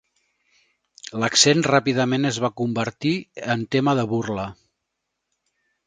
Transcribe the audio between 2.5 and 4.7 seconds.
convertir en tema de burla.